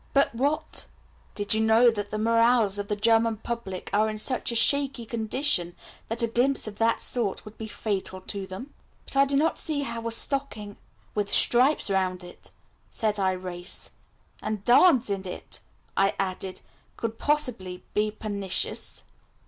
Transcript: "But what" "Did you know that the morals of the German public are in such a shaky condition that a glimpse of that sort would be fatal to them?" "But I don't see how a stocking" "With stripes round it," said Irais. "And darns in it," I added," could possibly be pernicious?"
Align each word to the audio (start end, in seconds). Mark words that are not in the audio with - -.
"But 0.13 0.33
what" 0.33 0.87
"Did 1.35 1.53
you 1.53 1.61
know 1.61 1.91
that 1.91 2.09
the 2.09 2.17
morals 2.17 2.79
of 2.79 2.87
the 2.87 2.95
German 2.95 3.37
public 3.37 3.91
are 3.93 4.09
in 4.09 4.17
such 4.17 4.51
a 4.51 4.55
shaky 4.55 5.05
condition 5.05 5.75
that 6.09 6.23
a 6.23 6.27
glimpse 6.27 6.67
of 6.67 6.79
that 6.79 6.99
sort 6.99 7.45
would 7.45 7.55
be 7.55 7.67
fatal 7.67 8.19
to 8.21 8.47
them?" 8.47 8.73
"But 9.05 9.15
I 9.15 9.25
don't 9.25 9.59
see 9.59 9.83
how 9.83 10.07
a 10.07 10.11
stocking" 10.11 10.77
"With 11.13 11.31
stripes 11.31 11.91
round 11.91 12.23
it," 12.23 12.49
said 12.89 13.17
Irais. 13.17 13.91
"And 14.41 14.63
darns 14.63 15.11
in 15.11 15.27
it," 15.27 15.59
I 15.95 16.15
added," 16.17 16.61
could 16.97 17.19
possibly 17.19 17.83
be 17.93 18.09
pernicious?" 18.09 19.03